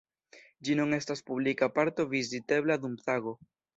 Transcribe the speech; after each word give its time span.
Ĝi 0.69 0.77
nun 0.79 0.95
estas 0.97 1.21
publika 1.27 1.69
parko 1.75 2.07
vizitebla 2.15 2.79
dum 2.87 2.97
tago. 3.11 3.37